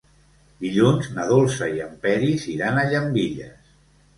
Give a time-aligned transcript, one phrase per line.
[0.63, 3.73] Dilluns na Dolça i en Peris iran a Llambilles.